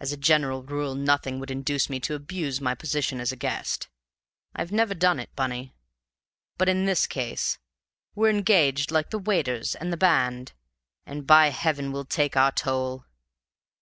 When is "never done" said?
4.72-5.20